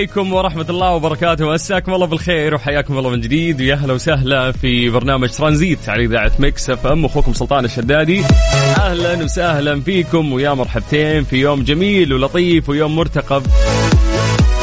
[0.00, 1.52] عليكم ورحمة الله وبركاته.
[1.52, 3.60] مساكم الله بالخير وحياكم الله من جديد.
[3.60, 7.04] ويا أهلا وسهلا في برنامج ترانزيت على إذاعة مكس إف إم.
[7.04, 8.22] أخوكم سلطان الشدادي.
[8.78, 10.32] أهلا وسهلا فيكم.
[10.32, 13.42] ويا مرحبتين في يوم جميل ولطيف ويوم مرتقب.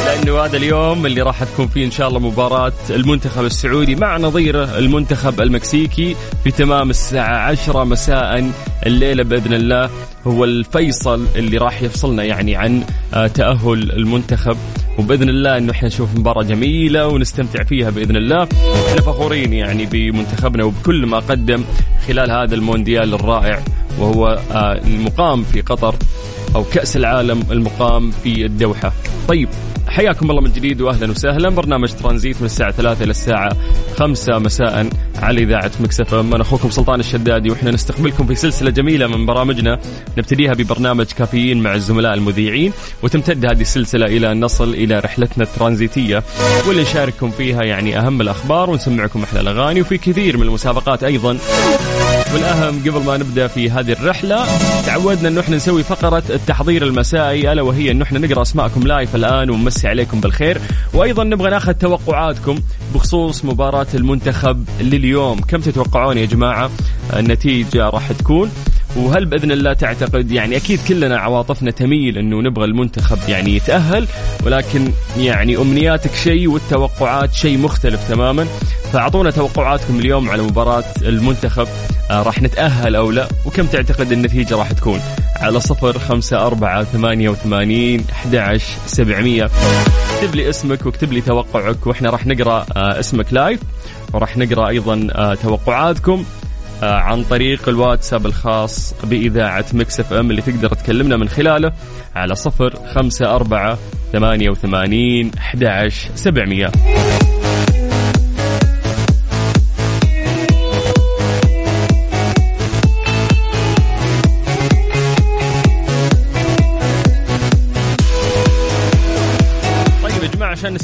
[0.06, 4.78] لأنه هذا اليوم اللي راح تكون فيه إن شاء الله مباراة المنتخب السعودي مع نظيره
[4.78, 8.52] المنتخب المكسيكي في تمام الساعة 10 مساء
[8.86, 9.90] الليلة بإذن الله.
[10.28, 14.58] هو الفيصل اللي راح يفصلنا يعني عن آه، تأهل المنتخب.
[14.98, 18.44] وبإذن الله إنه إحنا نشوف مباراة جميلة ونستمتع فيها بإذن الله.
[18.88, 21.64] إحنا فخورين يعني بمنتخبنا وبكل ما قدم
[22.08, 23.60] خلال هذا المونديال الرائع
[24.00, 25.96] وهو آه، المقام في قطر
[26.56, 28.92] أو كأس العالم المقام في الدوحة.
[29.28, 29.50] طيب
[29.88, 31.50] حياكم الله من جديد واهلا وسهلا.
[31.50, 33.58] برنامج ترانزيت من الساعة 3 إلى الساعة
[33.98, 39.26] 5 مساء على إذاعة مكسف أنا أخوكم سلطان الشدادي وإحنا نستقبلكم في سلسلة جميلة من
[39.26, 39.80] برامجنا.
[40.18, 46.24] نبتديها ببرنامج كافيين مع الزملاء المذيعين وتمتد هذه السلسلة إلى ان نصل إلى رحلتنا الترانزيتية.
[46.68, 51.38] واللي نشارككم فيها يعني أهم الأخبار ونسمعكم أحلى الأغاني وفي كثير من المسابقات أيضا.
[52.34, 54.46] والأهم قبل ما نبدأ في هذه الرحلة
[54.86, 59.50] تعودنا إنه إحنا نسوي فقرة التحضير المسائي ألا وهي إنه إحنا نقرأ أسماءكم لايف الآن
[59.50, 60.62] ونمسي عليكم بالخير.
[60.94, 62.60] وأيضا نبغى ناخذ توقعاتكم
[62.96, 63.46] بخصوص
[63.88, 65.40] مباراه المنتخب لليوم.
[65.40, 66.70] كم تتوقعون يا جماعة؟
[67.16, 68.52] النتيجة راح تكون.
[68.96, 74.08] وهل بإذن الله تعتقد يعني أكيد كلنا عواطفنا تميل إنه نبغى المنتخب يعني يتأهل
[74.46, 78.48] ولكن يعني أمنياتك شيء والتوقعات شيء مختلف تماما.
[78.94, 81.68] فأعطونا توقعاتكم اليوم على مباراة المنتخب
[82.12, 85.00] آه راح نتأهل أو لا وكم تعتقد النتيجة راح تكون؟
[85.42, 89.50] على صفر خمسة أربعة ثمانية وثمانين أحد سبعمية.
[90.16, 93.60] اكتب لي اسمك واكتب لي توقعك وإحنا راح نقرأ آه اسمك لايف
[94.14, 96.26] وراح نقرأ أيضا آه توقعاتكم
[96.84, 101.74] آه، عن طريق الواتساب الخاص بإذاعة مكس اف ام اللي تقدر تكلمنا من خلاله
[102.16, 103.78] على صفر خمسة أربعة
[104.14, 106.72] ثمانية وثمانين أحد سبعمية.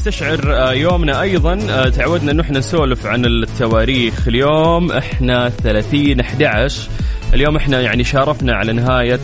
[0.07, 4.27] نستشعر آه، يومنا أيضا آه، تعودنا أنه إحنا نسولف عن التواريخ.
[4.27, 6.89] اليوم إحنا 30 11
[7.33, 9.19] اليوم إحنا يعني شارفنا على نهاية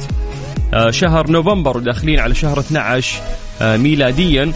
[0.73, 3.21] آه، شهر نوفمبر وداخلين على شهر 12
[3.61, 4.51] آه، ميلاديا.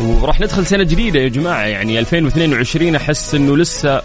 [0.00, 1.62] وراح ندخل سنة جديدة يا جماعة.
[1.62, 4.02] يعني 2022 أحس أنه لسه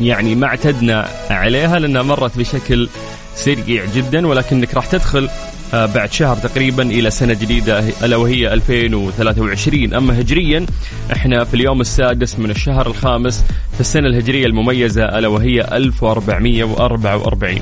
[0.00, 2.88] يعني ما اعتدنا عليها لأنها مرت بشكل
[3.34, 5.28] سريع جدا ولكنك راح تدخل
[5.72, 10.66] بعد شهر تقريبا إلى سنة جديدة ألا وهي 2023 أما هجريا
[11.12, 13.44] إحنا في اليوم السادس من الشهر الخامس
[13.74, 17.54] في السنة الهجرية المميزة ألا وهي 1444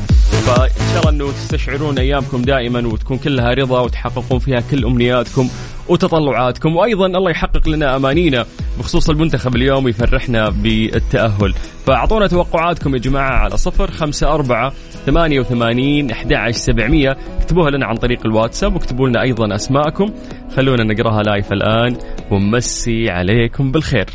[0.46, 5.48] فإن شاء الله أنه تستشعرون أيامكم دائما وتكون كلها رضا وتحققون فيها كل أمنياتكم
[5.88, 6.76] وتطلعاتكم.
[6.76, 8.46] وأيضا الله يحقق لنا أمانينا
[8.78, 11.54] بخصوص المنتخب اليوم يفرحنا بالتأهل.
[11.86, 14.72] فأعطونا توقعاتكم يا جماعة على صفر خمسة أربعة
[15.06, 17.16] ثمانية وثمانين أحد سبعمية.
[17.40, 20.12] اكتبوها لنا عن طريق الواتساب واكتبوا لنا أيضا أسماءكم.
[20.56, 21.96] خلونا نقراها live الآن
[22.30, 24.06] ونمسي عليكم بالخير.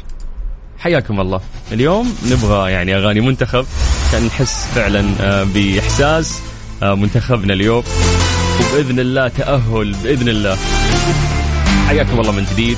[0.78, 1.42] حياكم الله.
[1.72, 3.66] اليوم نبغى يعني أغاني منتخب.
[4.08, 6.42] عشان نحس فعلا آه، بإحساس
[6.84, 7.84] آه، منتخبنا اليوم.
[8.60, 10.58] وبإذن الله تأهل بإذن الله.
[11.88, 12.78] حياكم الله من جديد.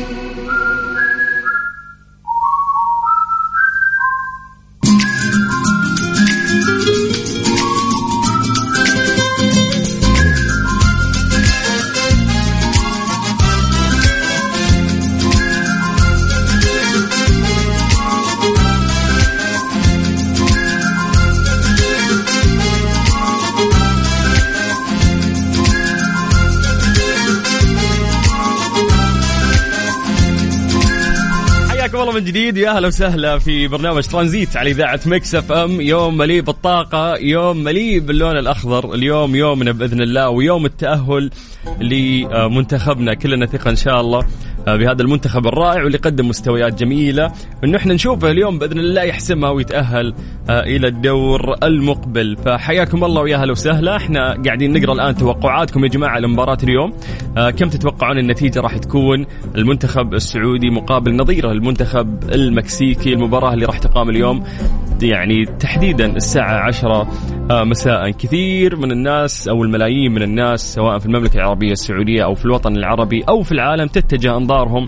[32.31, 32.57] جديد.
[32.57, 35.81] يا أهلا وسهلا في برنامج ترانزيت على إذاعة ميكس إف إم.
[35.81, 38.93] يوم مليء بالطاقة يوم مليء باللون الأخضر.
[38.93, 41.31] اليوم يومنا بإذن الله ويوم التأهل.
[41.81, 43.13] لمنتخبنا.
[43.13, 44.25] كلنا ثقة إن شاء الله
[44.67, 47.31] بهذا المنتخب الرائع واللي قدم مستويات جميلة.
[47.63, 50.13] إنه إحنا نشوفه اليوم بإذن الله يحسمها ويتأهل
[50.49, 52.37] إلى الدور المقبل.
[52.45, 53.95] فحياكم الله ويا أهلا وسهلا.
[53.95, 56.93] إحنا قاعدين نقرأ الآن توقعاتكم يا جماعة لمباراة اليوم.
[57.35, 59.25] كم تتوقعون النتيجة راح تكون؟
[59.55, 64.43] المنتخب السعودي مقابل نظيره المنتخب المكسيكي المباراة اللي راح تقام اليوم
[65.01, 67.07] يعني تحديدا الساعة عشرة
[67.51, 68.09] مساء.
[68.09, 72.77] كثير من الناس أو الملايين من الناس سواء في المملكة العربية السعودية أو في الوطن
[72.77, 74.87] العربي أو في العالم تتجه أنظارهم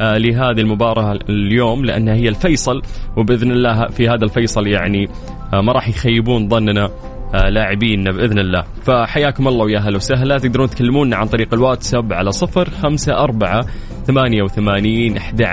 [0.00, 2.82] لهذه المباراة اليوم لأنها هي الفيصل
[3.16, 5.08] وبإذن الله في هذا الفيصل يعني
[5.52, 6.90] ما راح يخيبون ظننا.
[7.34, 8.64] لاعبين بإذن الله.
[8.82, 10.38] فحياكم الله ويا هلا وسهلا.
[10.38, 13.66] تقدرون تكلمونا عن طريق الواتساب على صفر خمسة أربعة
[14.06, 15.44] ثمانية وثمانين أحد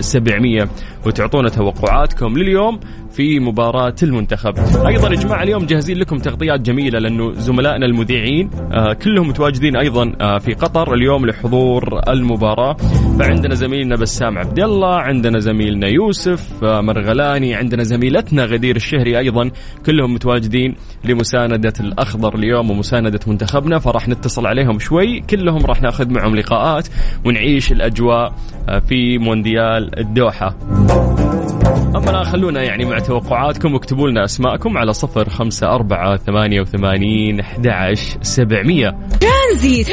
[0.00, 0.68] سبعمية
[1.06, 2.80] وتعطونا توقعاتكم لليوم
[3.10, 4.54] في مباراة المنتخب.
[4.86, 10.12] أيضا يا جماعة اليوم جاهزين لكم تغطيات جميلة لأنه زملائنا المذيعين آه كلهم متواجدين أيضا
[10.20, 12.76] آه في قطر اليوم لحضور المباراة.
[13.18, 19.50] فعندنا زميلنا بسام عبد الله عندنا زميلنا يوسف آه مرغلاني عندنا زميلتنا غدير الشهري أيضا
[19.86, 20.74] كلهم متواجدين
[21.28, 25.20] لمساندة الأخضر اليوم ومساندة منتخبنا فراح نتصل عليهم شوي.
[25.20, 26.88] كلهم راح ناخذ معهم لقاءات
[27.24, 28.34] ونعيش الأجواء
[28.88, 30.56] في مونديال الدوحة.
[31.96, 37.40] أما الآن خلونا يعني مع توقعاتكم واكتبوا لنا أسماءكم على صفر خمسة أربعة ثمانية وثمانين
[37.40, 38.98] أحد سبعمية.
[39.20, 39.88] ترانزيت.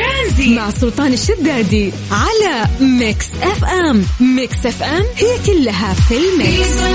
[0.57, 2.65] مع سلطان الشدادي على
[2.99, 4.03] ميكس اف ام.
[4.35, 6.85] ميكس اف ام هي كلها في الميكس.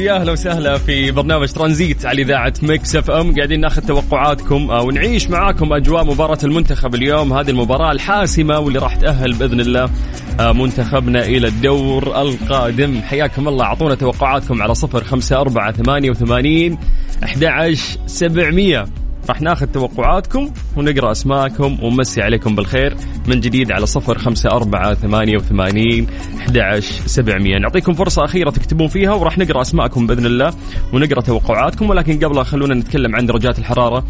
[0.00, 3.34] يا أهلا وسهلا في برنامج ترانزيت على إذاعة ميكس إف إم.
[3.34, 7.32] قاعدين ناخذ توقعاتكم ونعيش معاكم أجواء مباراة المنتخب اليوم.
[7.32, 9.90] هذه المباراة الحاسمة واللي راح تأهل بإذن الله
[10.38, 13.00] منتخبنا إلى الدور القادم.
[13.00, 13.64] حياكم الله.
[13.64, 16.78] أعطونا توقعاتكم على صفر خمسة أربعة ثمانية وثمانين
[17.24, 17.74] أحد
[18.06, 18.86] سبعمية.
[19.28, 22.96] راح ناخذ توقعاتكم ونقرأ أسماءكم ونمسي عليكم بالخير.
[23.26, 26.06] من جديد على صفر خمسة أربعة ثمانية وثمانين
[26.38, 27.58] أحد سبعمية.
[27.58, 30.54] نعطيكم فرصة أخيرة تكتبون فيها وراح نقرأ أسماءكم بإذن الله
[30.92, 31.90] ونقرأ توقعاتكم.
[31.90, 34.04] ولكن قبلها خلونا نتكلم عن درجات الحرارة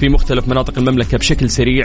[0.00, 1.84] في مختلف مناطق المملكة بشكل سريع.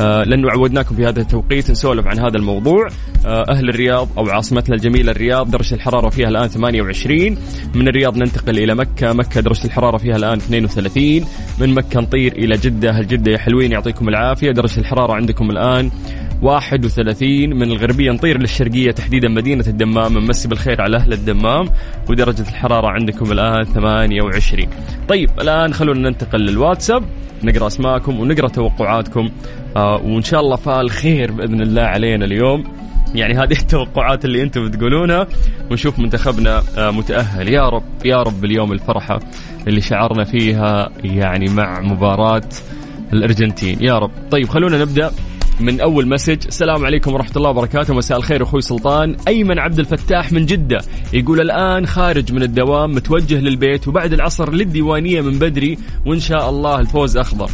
[0.00, 2.88] آه لأنه عودناكم في هذا التوقيت نسولف عن هذا الموضوع.
[3.26, 7.38] آه أهل الرياض أو عاصمتنا الجميلة الرياض درجة الحرارة فيها الآن 28
[7.74, 9.12] من الرياض ننتقل إلى مكة.
[9.12, 11.24] مكة درجة الحرارة فيها الآن 32
[11.60, 12.90] من مكة نطير إلى جدة.
[12.90, 14.50] هل جدة يا حلوين يعطيكم العافية.
[14.50, 15.90] درجة الحرارة عندكم الآن
[16.42, 18.10] 31 من الغربية.
[18.10, 20.18] نطير للشرقية تحديدا مدينة الدمام.
[20.18, 21.68] نمسي بالخير على أهل الدمام
[22.10, 24.68] ودرجة الحرارة عندكم الآن 28
[25.08, 27.04] طيب الآن خلونا ننتقل للواتساب.
[27.42, 29.30] نقرأ أسماءكم ونقرأ توقعاتكم.
[29.76, 32.64] آه وإن شاء الله فال خير بإذن الله علينا اليوم.
[33.14, 35.26] يعني هذه التوقعات اللي أنتم بتقولونها
[35.70, 37.48] ونشوف منتخبنا آه متأهل.
[37.48, 39.20] يا رب يا رب اليوم الفرحة
[39.68, 42.48] اللي شعرنا فيها يعني مع مباراة
[43.12, 43.78] الأرجنتين.
[43.80, 44.10] يا رب.
[44.30, 45.10] طيب خلونا نبدأ.
[45.60, 46.46] من أول مسج.
[46.46, 47.94] السلام عليكم ورحمة الله وبركاته.
[47.94, 49.16] مساء الخير أخوي سلطان.
[49.28, 50.78] أيمن عبد الفتاح من جدة
[51.12, 56.80] يقول الآن خارج من الدوام متوجه للبيت وبعد العصر للديوانية من بدري وإن شاء الله
[56.80, 57.50] الفوز أخضر.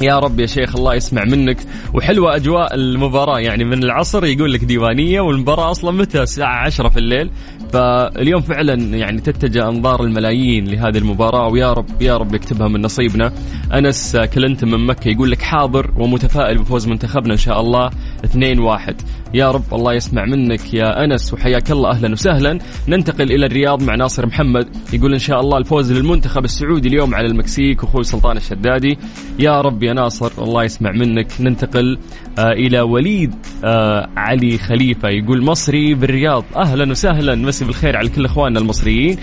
[0.00, 1.56] يا رب يا شيخ الله يسمع منك.
[1.94, 3.38] وحلوة أجواء المباراة.
[3.38, 7.30] يعني من العصر يقول لك ديوانية والمباراة أصلا متى؟ الساعة عشرة في الليل.
[7.72, 11.48] فاليوم فعلا يعني تتجه أنظار الملايين لهذه المباراة.
[11.48, 13.32] ويا رب يا رب يكتبها من نصيبنا.
[13.74, 17.90] أنس كلنتم من مكة يقول لك حاضر ومتفائل بفوز منتخبنا إن شاء الله.
[18.24, 18.94] 2-1
[19.34, 22.58] يا رب الله يسمع منك يا أنس وحياك الله أهلا وسهلا.
[22.88, 27.26] ننتقل إلى الرياض مع ناصر محمد يقول إن شاء الله الفوز للمنتخب السعودي اليوم على
[27.26, 28.98] المكسيك أخوي سلطان الشدادي.
[29.38, 31.26] يا رب يا ناصر الله يسمع منك.
[31.40, 31.98] ننتقل
[32.38, 36.44] آه إلى وليد آه علي خليفة يقول مصري بالرياض.
[36.56, 39.18] أهلا وسهلا مسي بالخير على كل إخواننا المصريين.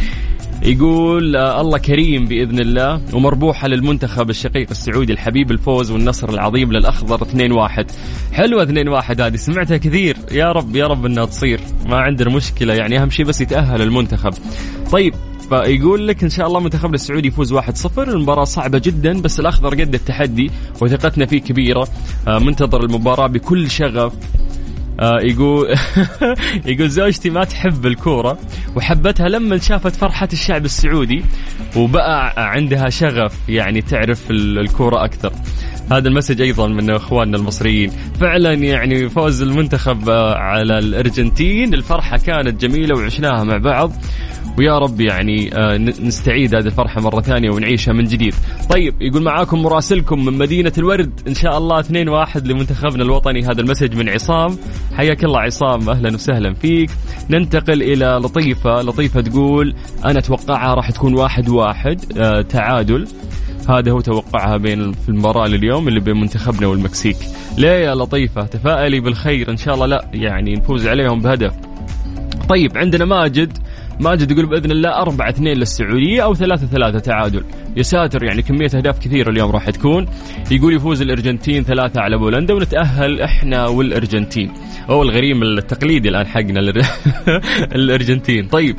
[0.64, 7.18] يقول آه الله كريم بإذن الله ومربوحة للمنتخب الشقيق السعودي الحبيب الفوز والنصر العظيم للأخضر
[7.18, 7.86] 2-1
[8.34, 10.18] حلوة 2-1 هذه سمعتها كثير.
[10.32, 11.60] يا رب يا رب إنها تصير.
[11.86, 14.34] ما عندنا مشكلة يعني أهم شيء بس يتأهل المنتخب.
[14.92, 15.14] طيب
[15.50, 17.60] فيقول لك إن شاء الله منتخبنا السعودي يفوز 1-0
[17.98, 20.52] المباراة صعبة جدا بس الأخضر قد التحدي
[20.82, 21.88] وثقتنا فيه كبيرة.
[22.28, 24.14] آه منتظر المباراة بكل شغف.
[25.02, 25.68] يقول
[26.66, 28.38] يقول زوجتي ما تحب الكورة
[28.76, 31.24] وحبتها لما شافت فرحة الشعب السعودي
[31.76, 35.34] وبقى عندها شغف يعني تعرف ال- الكورة أكثر.
[35.92, 37.92] هذا المسج أيضا من إخواننا المصريين.
[38.20, 41.74] فعلا يعني فوز المنتخب آه، على الأرجنتين.
[41.74, 43.94] الفرحة كانت جميلة وعشناها مع بعض.
[44.58, 48.36] ويا رب يعني آه، نستعيد هذه الفرحة مرة ثانية ونعيشها من جديد.
[48.70, 51.22] طيب يقول معاكم مراسلكم من مدينة الورد.
[51.28, 53.44] إن شاء الله 2-1 لمنتخبنا الوطني.
[53.44, 54.58] هذا المسج من عصام.
[54.98, 55.90] حياك الله عصام.
[55.90, 56.90] أهلا وسهلا فيك.
[57.30, 63.08] ننتقل إلى لطيفة، لطيفة تقول أنا أتوقعها راح تكون واحد واحد آه، تعادل.
[63.70, 67.18] هذا هو توقعها بين في المباراة اليوم اللي بين منتخبنا والمكسيك.
[67.58, 69.52] ليه يا لطيفة؟ تفائلي بالخير.
[69.52, 71.54] إن شاء الله لا يعني نفوز عليهم بهدف.
[72.50, 73.58] طيب عندنا ماجد.
[74.00, 77.44] ماجد يقول بإذن الله 4 2 للسعودية أو 3 3 تعادل.
[77.78, 80.06] يا ساتر يعني كمية أهداف كثيرة اليوم راح تكون.
[80.52, 84.52] يقول يفوز الأرجنتين ثلاثة على بولندا ونتأهل إحنا والأرجنتين.
[84.90, 86.60] هو الغريم التقليدي الآن حقنا
[87.76, 88.48] الأرجنتين.
[88.48, 88.76] طيب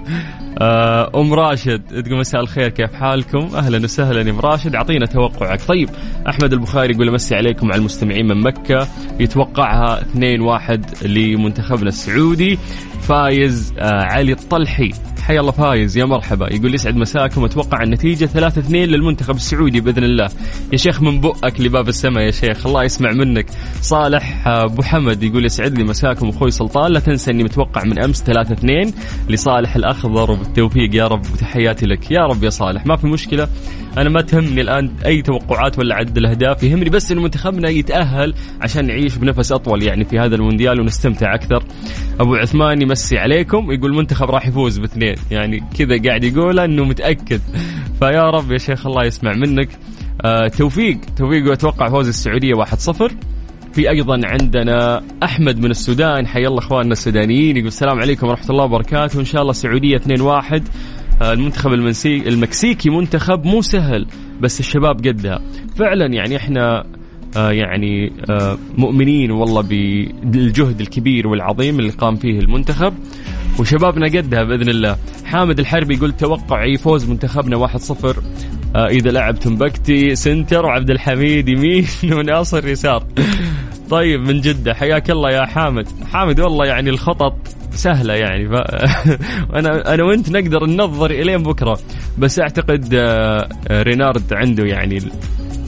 [0.58, 5.62] آه، أم راشد تقول مساء الخير كيف حالكم؟ أهلا وسهلا يا أم راشد أعطينا توقعك.
[5.68, 5.88] طيب
[6.28, 8.88] أحمد البخاري يقول أمسي عليكم على المستمعين من مكة.
[9.20, 12.58] يتوقعها 2-1 لمنتخبنا السعودي.
[13.02, 14.92] فايز آه علي الطلحي.
[15.22, 16.54] حيا الله فايز يا مرحبا.
[16.54, 20.28] يقول يسعد مساكم أتوقع النتيجة 3 2 للمنتخب السعودي بإذن الله.
[20.72, 23.46] يا شيخ من بؤك لباب السماء يا شيخ الله يسمع منك.
[23.80, 28.22] صالح أبو حمد يقول يسعد لي مساكم أخوي سلطان لا تنسى إني متوقع من أمس
[28.22, 28.92] 3 2
[29.28, 32.10] لصالح الأخضر وبالتوفيق يا رب وتحياتي لك.
[32.10, 33.48] يا رب يا صالح ما في مشكلة.
[33.98, 38.86] أنا ما تهمني الآن أي توقعات ولا عد الأهداف يهمني بس انه منتخبنا يتأهل عشان
[38.86, 41.64] نعيش بنفس أطول يعني في هذا المونديال ونستمتع أكثر.
[42.20, 45.11] أبو عثمان يمسي عليكم يقول المنتخب راح يفوز باثنين.
[45.30, 47.40] يعني كذا قاعد يقول إنه متأكد.
[47.98, 49.68] فيا رب يا شيخ الله يسمع منك.
[50.24, 50.98] آه توفيق.
[51.16, 53.12] توفيق أتوقع فوز السعودية 1-0
[53.72, 56.26] في أيضا عندنا أحمد من السودان.
[56.26, 57.56] حيا الله أخواننا السودانيين.
[57.56, 59.20] يقول السلام عليكم ورحمة الله وبركاته.
[59.20, 60.62] إن شاء الله السعودية 2-1
[61.22, 61.72] آه، المنتخب
[62.06, 64.06] المكسيكي منتخب مو سهل
[64.40, 65.42] بس الشباب قدها.
[65.76, 66.84] فعلا يعني إحنا
[67.36, 69.62] يعني آه، مؤمنين والله
[70.22, 72.94] بالجهد الكبير والعظيم اللي قام فيه المنتخب.
[73.58, 74.96] وشبابنا قدها بإذن الله.
[75.24, 78.22] حامد الحربي يقول توقعي فوز منتخبنا 1-0
[78.76, 81.86] آه، إذا لعب تنبكتي سنتر وعبد الحميد يمين
[82.16, 83.06] وناصر يسار.
[83.90, 84.74] طيب من جدة.
[84.74, 85.88] حياك الله يا حامد.
[86.12, 87.34] حامد والله يعني الخطط
[87.70, 88.52] سهلة يعني ف...
[89.58, 91.78] أنا أنا وأنت نقدر ننظر إلين بكرة.
[92.18, 94.98] بس أعتقد آه، آه، رينارد عنده يعني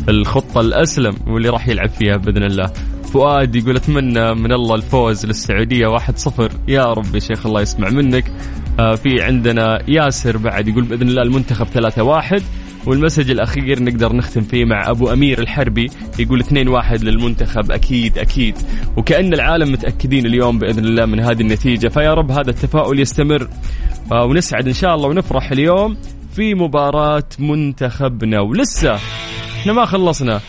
[0.09, 2.73] ال- الخطة الأسلم واللي راح يلعب فيها بإذن الله.
[3.13, 8.33] فؤاد يقول أتمنى من الله الفوز للسعودية 1-0 يا رب يا شيخ الله يسمع منك.
[8.79, 12.43] آه، في عندنا ياسر بعد يقول بإذن الله المنتخب 3-1
[12.87, 15.91] والمسج الأخير نقدر نختم فيه مع أبو أمير الحربي.
[16.19, 17.71] يقول 2-1 للمنتخب.
[17.71, 18.55] أكيد أكيد.
[18.97, 21.89] وكأن العالم متأكدين اليوم بإذن الله من هذه النتيجة.
[21.89, 23.49] فيا رب هذا التفاؤل يستمر.
[24.13, 25.97] آه، ونسعد إن شاء الله ونفرح اليوم
[26.35, 28.41] في مباراة منتخبنا.
[28.41, 28.99] ولسه
[29.65, 30.41] إحنا ما خلصنا.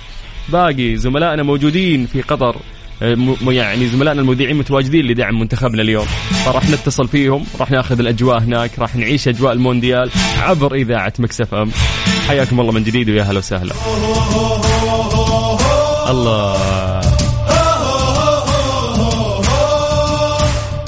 [0.49, 2.55] باقي زملائنا موجودين في قطر.
[3.01, 3.17] آه،
[3.47, 6.05] يعني زملائنا المذيعين متواجدين لدعم منتخبنا اليوم.
[6.45, 10.09] فراح نتصل فيهم راح ناخذ الأجواء هناك راح نعيش أجواء المونديال
[10.41, 11.71] عبر إذاعة مكس إف إم.
[12.27, 13.73] حياكم الله من جديد ويا هلا وسهلا.
[16.09, 16.55] الله.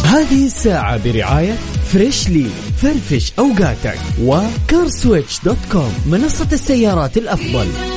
[0.05, 1.55] هذه الساعة برعاية
[1.93, 2.47] فريشلي
[2.81, 7.96] فرفش أوقاتك وكارسويتش dot com منصة السيارات الأفضل.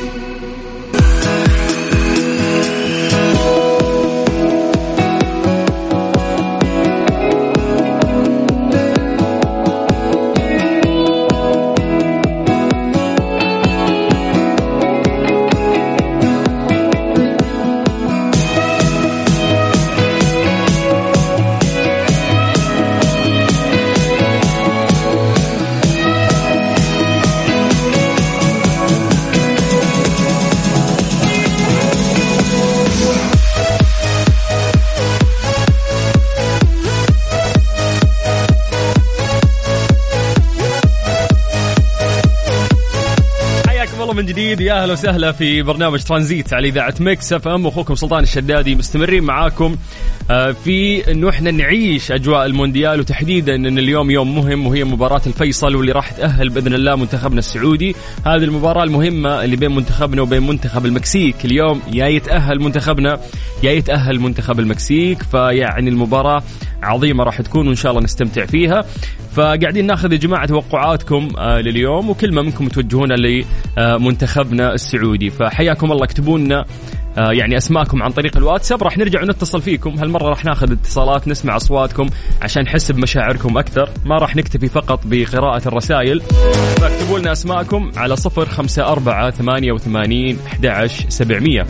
[44.01, 44.61] حياكم الله من جديد.
[44.61, 47.67] يا أهلا وسهلا في برنامج ترانزيت على إذاعة مكس إف إم.
[47.67, 49.75] أخوكم سلطان الشدادي مستمرين معاكم.
[50.31, 55.75] آه، في إنه إحنا نعيش أجواء المونديال وتحديدا إن اليوم يوم مهم وهي مباراة الفيصل
[55.75, 57.95] واللي راح تأهل بإذن الله منتخبنا السعودي.
[58.25, 61.45] هذه المباراة المهمة اللي بين منتخبنا وبين منتخب المكسيك.
[61.45, 63.19] اليوم يا يتأهل منتخبنا
[63.63, 65.23] يا يتأهل منتخب المكسيك.
[65.23, 66.43] فيعني المباراة
[66.83, 68.85] عظيمة راح تكون وإن شاء الله نستمتع فيها.
[69.35, 72.09] فقاعدين ناخذ يا جماعة توقعاتكم آه، لليوم.
[72.09, 73.15] وكلمه منكم توجهونها
[73.97, 75.29] لمنتخبنا السعودي.
[75.29, 76.65] فحياكم الله اكتبوا لنا
[77.17, 78.83] آه، يعني أسماءكم عن طريق الواتساب.
[78.83, 79.89] راح نرجع ونتصل فيكم.
[79.89, 82.09] هالمرة راح ناخذ اتصالات نسمع أصواتكم
[82.41, 83.89] عشان نحس بمشاعركم أكثر.
[84.05, 86.21] ما راح نكتفي فقط بقراءة الرسائل.
[86.81, 90.65] فاكتبوا لنا أسماءكم على صفر خمسة أربعة ثمانية وثمانين أحد
[91.09, 91.67] سبعمية.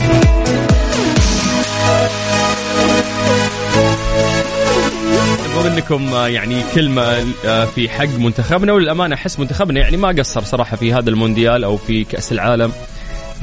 [5.75, 7.03] منكم آه، يعني كلمة
[7.45, 11.77] آه، في حق منتخبنا وللأمانة أحس منتخبنا يعني ما قصر صراحة في هذا المونديال أو
[11.77, 12.71] في كأس العالم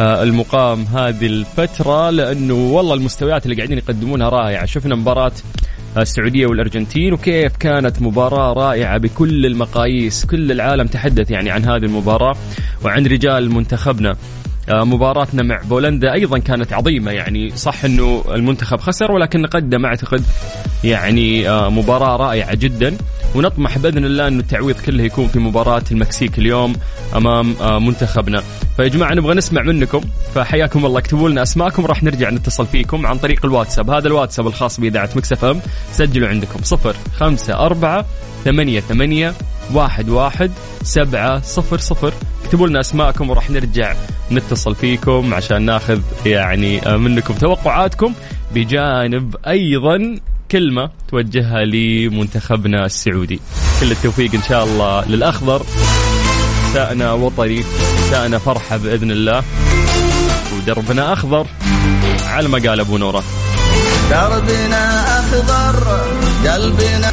[0.01, 4.67] آه، المقام هذه الفترة لأنه والله المستويات اللي قاعدين يقدمونها رائعة.
[4.67, 5.33] شفنا مباراة
[5.97, 12.37] السعودية والأرجنتين وكيف كانت مباراة رائعة بكل المقاييس كل العالم تحدث يعني عن هذه المباراة
[12.85, 14.17] وعن رجال منتخبنا.
[14.71, 17.11] مباراتنا مع بولندا أيضا كانت عظيمة.
[17.11, 20.23] يعني صح إنه المنتخب خسر ولكن قدم أعتقد
[20.85, 22.97] يعني آه، مباراة رائعة جدا.
[23.35, 26.73] ونطمح بإذن الله إنه التعويض كله يكون في مباراة المكسيك اليوم
[27.17, 28.43] أمام آه، منتخبنا.
[28.77, 30.01] فيا جماعة نبغى نسمع منكم.
[30.35, 33.91] فحياكم الله اكتبوا لنا أسماءكم راح نرجع نتصل فيكم عن طريق الواتساب.
[33.91, 35.61] هذا الواتساب الخاص بإذاعة مكسف إم.
[35.93, 38.05] سجلوا عندكم صفر خمسة أربعة
[38.45, 39.35] ثمانية ثمانية
[39.73, 40.51] واحد واحد
[40.83, 42.13] سبعة صفر صفر.
[42.45, 43.95] اكتبوا لنا أسماءكم وراح نرجع
[44.31, 48.13] نتصل فيكم عشان ناخذ يعني منكم توقعاتكم.
[48.55, 50.21] بجانب أيضا
[50.51, 53.41] كلمة توجهها لمنتخبنا السعودي.
[53.81, 55.63] كل التوفيق إن شاء الله للأخضر.
[56.71, 57.65] مساءنا وطني
[57.99, 59.43] مساءنا فرحة بإذن الله.
[60.57, 61.47] ودربنا أخضر
[62.27, 63.25] على ما قال أبو نوره.
[64.11, 65.77] دربنا أخضر
[66.49, 67.13] قلبنا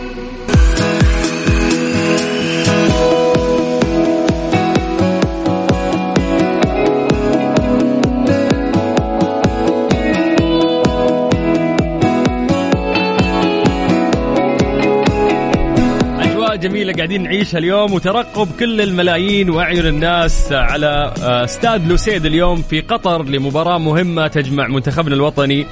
[16.91, 22.81] جميله قاعدين نعيشها اليوم وترقب كل الملايين وأعين الناس على آه، استاد لوسيل اليوم في
[22.81, 25.65] قطر لمباراة مهمة تجمع منتخبنا الوطني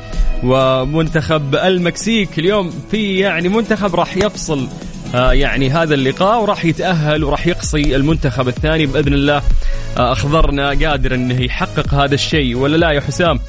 [0.43, 4.67] ومنتخب المكسيك اليوم في يعني منتخب راح يفصل
[5.15, 9.41] آه، يعني هذا اللقاء وراح يتأهل وراح يقصي المنتخب الثاني بإذن الله
[9.97, 13.39] آه، أخضرنا قادر انه يحقق هذا الشيء ولا لا يا حسام؟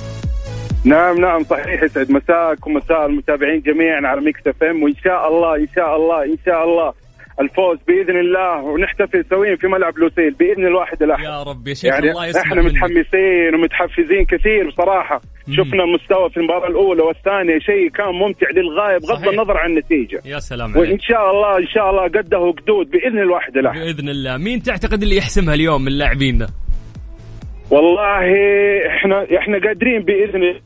[0.84, 5.56] نعم نعم صحيح يسعد مساكم مساء المتابعين جميعا على ميكس إف إم وإن شاء الله
[5.56, 6.92] إن شاء الله إن شاء الله
[7.40, 11.24] الفوز بإذن الله ونحتفل سويا في ملعب لوسيل بإذن الواحد الأحد.
[11.24, 12.62] يا رب يا شيخ يعني الله يسمع إحنا.
[12.62, 15.20] متحمسين ومتحفزين كثير بصراحة.
[15.56, 19.28] شفنا مستوى في المباراة الأولى والثانية شيء كان ممتع للغاية بغض.
[19.28, 20.20] النظر عن النتيجة.
[20.24, 20.90] يا سلام عليك.
[20.90, 23.80] وان شاء الله إن شاء الله قده وقدود بإذن الواحد الأحد.
[23.80, 24.36] بإذن الله.
[24.36, 26.46] مين تعتقد اللي يحسمها اليوم من لاعبينا
[27.70, 28.22] والله
[28.86, 30.60] إحنا إحنا قادرين بإذن الله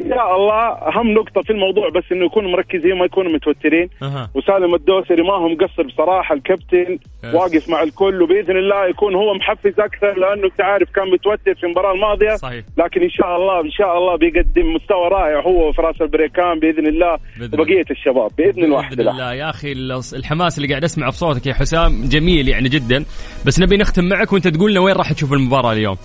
[0.00, 3.88] ان شاء الله أهم نقطة في الموضوع بس إنه يكونوا مركزين ما يكونوا متوترين.
[4.02, 4.30] أها.
[4.34, 7.34] وسالم الدوسري ما هو مقصر بصراحة الكابتن yes.
[7.34, 11.64] واقف مع الكل وبإذن الله يكون هو محفز أكثر لأنه أنت عارف كان متوتر في
[11.64, 12.34] المباراة الماضية.
[12.36, 12.64] صحيح.
[12.78, 17.18] لكن إن شاء الله إن شاء الله بيقدم مستوى رائع هو وفراس البريكان بإذن الله
[17.38, 19.08] بإذن وبقية الشباب بإذن الواحد باذن.
[19.08, 19.34] الله.
[19.34, 19.72] يا أخي
[20.16, 23.04] الحماس اللي قاعد أسمعه في صوتك يا حسام جميل يعني جدا.
[23.46, 25.96] بس نبي نختم معك وأنت تقول لنا وين راح تشوف المباراة اليوم؟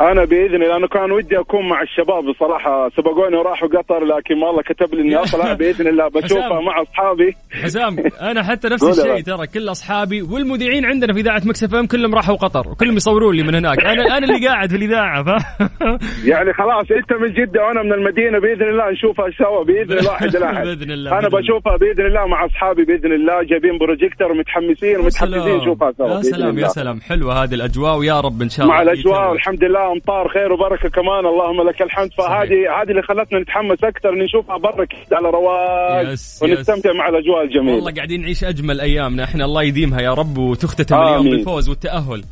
[0.00, 4.62] أنا بإذن الله أنا كان ودي أكون مع الشباب بصراحة سبقوني وراحوا قطر لكن والله
[4.62, 6.60] كتب لي إني اطلع بإذن الله بشوفها.
[6.60, 9.20] مع أصحابي حسام أنا حتى نفس الشيء.
[9.22, 13.36] ترى كل أصحابي والمذيعين عندنا في إذاعة مكس إف إم كلهم راحوا قطر وكلهم يصورون
[13.36, 15.28] لي من هناك أنا أنا اللي قاعد في الإذاعة ف
[16.32, 20.64] يعني خلاص أنت من جدة وأنا من المدينة بإذن الله نشوفها سوا بإذن الواحد الأحد
[20.66, 21.40] بإذن الله، أنا بإذن الله.
[21.40, 25.56] بشوفها بإذن الله مع أصحابي بإذن الله جايبين بروجيكتور ومتحمسين ومتحمسين.
[25.56, 26.68] نشوفها سوا يا سلام يا الله.
[26.68, 29.30] سلام حلوة هذه الأجواء ويا رب إن شاء الله مع الاجواء.
[29.30, 31.26] والحمد أمطار خير وبركة كمان.
[31.26, 32.12] اللهم لك الحمد.
[32.12, 37.74] فهذه هذه اللي خلتنا نتحمس أكثر نشوفها برا على رواق يس، ونستمتع مع الأجواء الجميلة.
[37.74, 39.24] والله قاعدين نعيش أجمل أيامنا.
[39.24, 41.08] إحنا الله يديمها يا رب وتختتم آمين.
[41.08, 42.24] اليوم بالفوز والتأهل.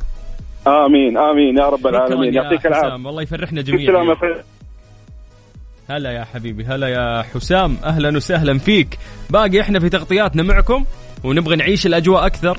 [0.67, 2.33] آمين آمين يا رب العالمين.
[2.33, 3.05] يعطيك العافية.
[3.05, 4.15] والله يفرحنا جميعا.
[5.89, 7.77] هلا يا حبيبي هلا يا حسام.
[7.83, 8.97] أهلا وسهلا فيك.
[9.29, 10.85] باقي إحنا في تغطياتنا معكم
[11.23, 12.57] ونبغى نعيش الأجواء أكثر.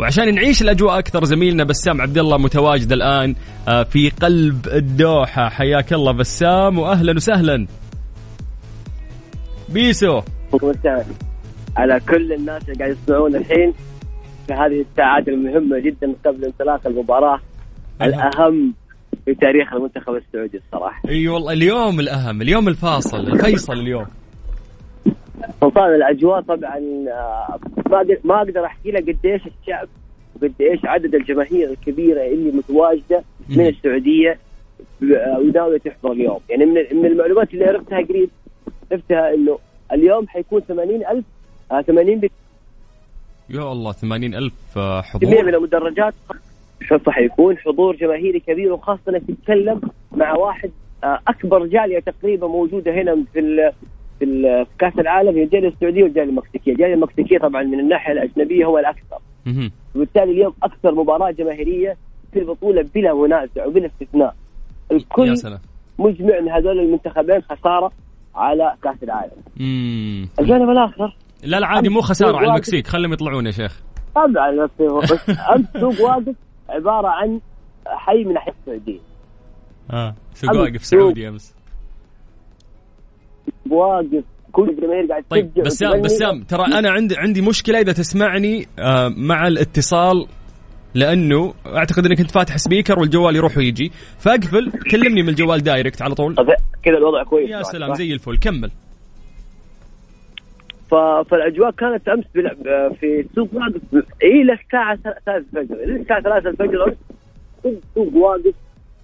[0.00, 3.34] وعشان نعيش الأجواء أكثر زميلنا بسام عبد الله متواجد الآن
[3.68, 5.48] آه، في قلب الدوحة.
[5.48, 7.66] حياك الله بسام واهلا وسهلا.
[9.68, 10.20] بيسو.
[11.76, 13.74] على كل الناس اللي قاعد يسمعون الحين
[14.46, 17.40] في هذه الساعات المهمة جدا قبل انطلاق المباراة
[18.02, 18.74] الأهم
[19.24, 21.02] في تاريخ المنتخب السعودي الصراحة.
[21.08, 24.06] أي والله اليوم الأهم اليوم الفاصل الفيصل اليوم.
[25.60, 26.76] سلطان الأجواء طبعا
[27.08, 27.58] آه،
[27.90, 29.88] ما ما أقدر أحكي لك قديش الشعب
[30.36, 33.66] وقد إيش عدد الجماهير الكبيرة اللي متواجدة من.
[33.66, 34.38] السعودية
[35.00, 38.30] ب- وناويه تحضر اليوم يعني من من المعلومات اللي عرفتها قريب
[38.92, 39.58] عرفتها إنه
[39.92, 41.24] اليوم حيكون 80000
[41.72, 42.20] آه 80
[43.50, 46.14] يا الله 80 ألف آه، جميع من حضور المدرجات
[47.08, 49.80] حيكون حضور جماهيري كبير وخاصة انك تتكلم
[50.12, 50.70] مع واحد
[51.04, 53.40] آه، أكبر جالية تقريبا موجودة هنا في
[54.18, 58.78] في, كأس العالم هي الجاليه السعودية والجاليه المكسيكية، الجاليه المكسيكية طبعا من الناحية الأجنبية هو
[58.78, 59.18] الأكثر،.
[59.94, 61.96] وبالتالي اليوم أكثر مباراة جماهيرية
[62.32, 64.34] في البطوله بلا منازع وبلا استثناء.
[64.90, 65.58] يا الكل سلام
[65.98, 67.92] مجمع ان هذول المنتخبين خسارة
[68.34, 69.42] على كأس العالم.
[69.56, 70.28] مم.
[70.40, 73.80] الجانب الآخر لا لا عادي مو خسارة على المكسيك خليهم يطلعون يا شيخ
[74.14, 74.64] طبعا
[75.54, 76.34] امس سوق واقف
[76.68, 77.40] عبارة عن
[77.86, 79.00] حي من احياء السعودية.
[79.90, 80.84] آه سوق واقف.
[80.84, 81.54] سعودي امس
[83.72, 86.02] واقف كل الجماهير قاعد طيب بسام.
[86.02, 90.26] بسام ترى أنا عندي عندي مشكلة إذا تسمعني آه، مع الاتصال
[90.94, 93.92] لأنه أعتقد إنك أنت فاتح speaker والجوال يروح ويجي.
[94.18, 96.34] فاقفل كلمني من الجوال direct على طول.
[96.82, 97.50] كذا الوضع كويس.
[97.50, 98.70] يا طبعاً، سلام صح؟ زي الفل كمل.
[100.90, 100.94] ف...
[101.30, 102.50] فالأجواء كانت أمس بال...
[103.00, 104.04] في سوق واقف.
[104.22, 106.84] إلى الساعة 3 الفجر إلى الساعة 3 الفجر.
[106.84, 106.96] امس
[107.62, 108.54] سوق- سوق واقف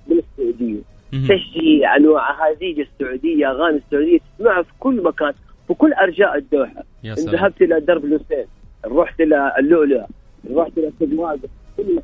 [0.08, 0.80] بالسعوديه
[1.28, 2.30] تشجيع أنواع.
[2.30, 5.32] اهازيج السعودية أغاني السعودية تسمعها في كل مكان
[5.68, 6.84] في كل أرجاء الدوحة.
[7.04, 7.36] يا سلام.
[7.36, 8.46] ذهبت إلى درب الحسين
[8.86, 10.06] رحت إلى اللؤلؤة
[10.54, 11.08] رحت إلى سوق
[11.76, 12.02] كل مكان.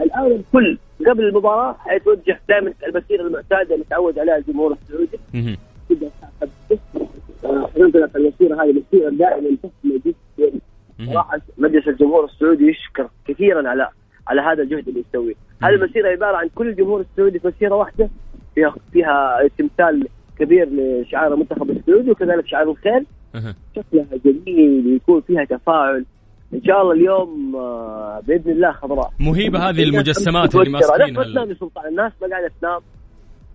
[0.00, 5.18] الآن الكل قبل المباراة حيتوجه دائما المسيره المعتادة اللي تعود عليها الجمهور السعودي.
[5.34, 5.56] مهم.
[5.88, 6.78] تبدا الساعة 5
[7.44, 10.58] آه، حننطلق المسيره هذه مسيره دائما جدا.
[11.06, 13.88] صراحة مجلس الجمهور السعودي يشكر كثيرا على
[14.26, 18.08] على هذا الجهد اللي يسويه، هذه المسيره عبارة عن كل الجمهور السعودي في مسيرة واحدة
[18.54, 23.06] فيها فيها تمثال كبير لشعار المنتخب السعودي وكذلك شعار الخيل.
[23.76, 26.04] شكلها جميل ويكون فيها تفاعل.
[26.54, 29.10] إن شاء الله اليوم آه، بإذن الله خضراء.
[29.20, 30.64] مهيبة هذه المجسمات اللي.
[30.64, 31.24] لا، ما ماسكينها.
[31.24, 32.80] تنام يا سلطان الناس ما قاعدة تنام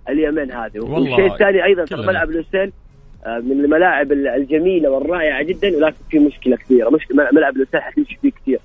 [0.10, 0.80] اليمين هذه.
[0.80, 2.12] والشيء الثاني أيضا ترى كلنا.
[2.12, 2.72] ملعب لوسيل
[3.28, 6.90] من الملاعب الجميلة والرائعة جدا ولكن في مشكلة كبيرة.
[6.90, 8.60] مشكلة ملعب لوسيل حتمشي فيه كثير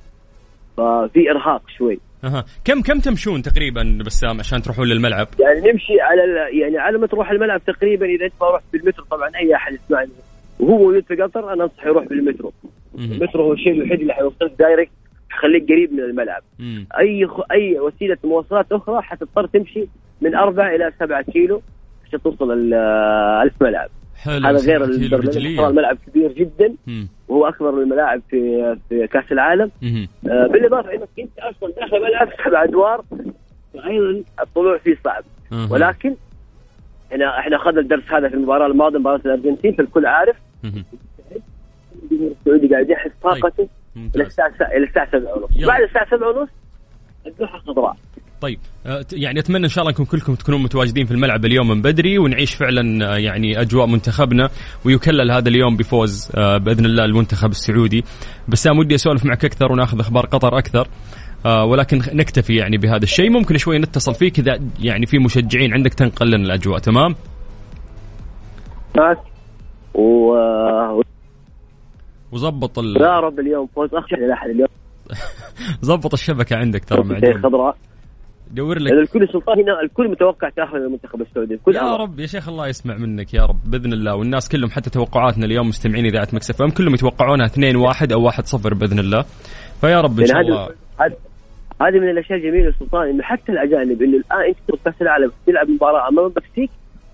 [0.77, 2.01] ففي إرهاق شوي.
[2.25, 2.45] أها.
[2.65, 7.07] كم كم تمشون تقريبا بسام عشان تروحون للملعب يعني نمشي على ال- يعني على ما
[7.07, 10.11] تروح الملعب تقريبا إذا أنت ما رحت بالمترو طبعا أي أحد يسمعني
[10.61, 12.53] وهو موجود في قطر أنا انصح يروح بالمترو.
[12.99, 14.91] المترو هو الشيء الوحيد اللي حيوصلك direct
[15.31, 16.87] يخليك قريب من الملعب مم.
[16.99, 17.41] أي خ...
[17.53, 19.85] أي وسيلة مواصلات أخرى حتضطر تمشي
[20.21, 21.63] من أربعة إلى سبعة كيلو
[22.09, 22.75] عشان توصل ال-
[23.61, 23.89] الملعب
[24.23, 24.81] حلو هذا غير.
[25.59, 26.75] طبعاً الملعب كبير جدا.
[27.29, 29.71] وهو أكبر الملاعب في في كأس العالم.
[30.27, 33.05] آه، بالإضافة أنك أنت أصلا داخل الملعب سبع أدوار
[33.75, 35.69] وأيضا الطلوع فيه صعب أها.
[35.73, 36.15] ولكن
[37.13, 40.37] إحنا إحنا أخذنا الدرس هذا في المباراة الماضية مباراة الأرجنتين فالكل عارف
[42.13, 45.67] السعودي قاعد يحس طاقته إلى ممتاز الساعة إلى الساعة 7 ونص.
[45.67, 46.49] بعد الساعة 7 ونص
[47.27, 47.97] الدوحة خضراء.
[48.41, 51.83] طيب آه، يعني أتمنى إن شاء الله إنكم كلكم تكونون متواجدين في الملعب اليوم من
[51.83, 54.49] بدري ونعيش فعلا آه، يعني أجواء منتخبنا
[54.85, 58.05] ويكلل هذا اليوم بفوز آه، بإذن الله المنتخب السعودي.
[58.49, 60.89] بسام ودي أسولف معك أكثر ونأخذ أخبار قطر أكثر
[61.45, 63.31] ولكن نكتفي يعني بهذا الشيء.
[63.31, 67.15] ممكن شوي نتصل فيك إذا يعني في مشجعين عندك تنقل لنا الأجواء تمام؟
[69.95, 70.33] و
[72.33, 72.97] وظبط ال...
[73.03, 74.69] يا رب اليوم فوز اخشى إلى أحد اليوم.
[75.85, 77.77] ظبط الشبكة عندك ترى معجون خضراء.
[78.51, 78.93] دور لك.
[78.93, 81.55] الكل سلطان هنا الكل متوقع تأخذ المنتخب السعودي.
[81.55, 81.97] الكل يا.
[81.97, 84.15] رب يا شيخ الله يسمع منك يا رب بإذن الله.
[84.15, 88.47] والناس كلهم حتى توقعاتنا اليوم مستمعين إذاعة Mix FM كلهم يتوقعونها 2 1 أو 1
[88.47, 89.25] 0 بإذن الله.
[89.81, 90.69] فيا رب إن يعني شاء الله.
[91.01, 95.31] هذه- من الأشياء الجميلة يا سلطان إنه حتى الأجانب إنه الآن انت تروح كأس العالم
[95.47, 96.71] تلعب مباراة أمام المكسيك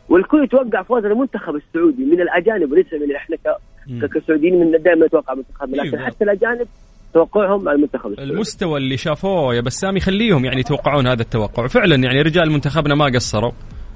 [0.08, 2.04] والكل يتوقع فوز المنتخب السعودي.
[2.04, 3.36] من الأجانب وليس من إحنا
[4.08, 6.06] كسعوديين من دائما نتوقع منتخبنا لكن أيوة.
[6.06, 6.66] حتى الأجانب
[7.14, 8.32] توقعهم على المنتخب السعودي.
[8.32, 11.66] المستوى اللي شافوه يا بسام يخليهم يعني يتوقعون هذا التوقع.
[11.66, 13.52] فعلا يعني رجال منتخبنا ما قصروا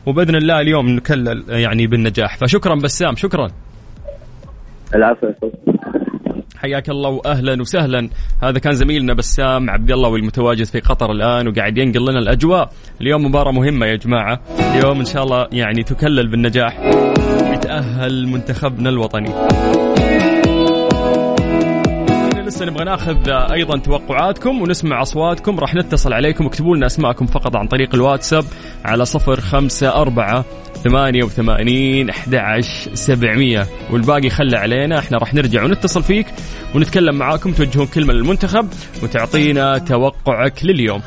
[0.07, 2.37] وبإذن الله اليوم نكلل يعني بالنجاح.
[2.37, 3.49] فشكرا بسام شكرا.
[4.95, 5.27] العفو.
[6.57, 8.09] حياك الله واهلا وسهلا.
[8.43, 12.73] هذا كان زميلنا بسام عبد الله والمتواجد في قطر الآن وقاعد ينقل لنا الأجواء.
[13.01, 14.41] اليوم مباراة مهمة يا جماعة.
[14.59, 16.81] اليوم إن شاء الله يعني تكلل بالنجاح.
[17.55, 19.31] يتأهل منتخبنا الوطني.
[22.53, 25.61] لسه نبغى ناخذ أيضا توقعاتكم ونسمع أصواتكم.
[25.61, 28.45] راح نتصل عليكم اكتبوا لنا أسماءكم فقط عن طريق الواتساب
[28.85, 30.45] على صفر خمسة أربعة
[30.85, 32.61] ثمانية وثمانين أحد
[32.95, 33.67] سبعمية.
[33.91, 36.27] والباقي خلى علينا إحنا راح نرجع ونتصل فيك
[36.75, 38.69] ونتكلم معاكم توجهون كلمة للمنتخب
[39.03, 41.03] وتعطينا توقعك لليوم.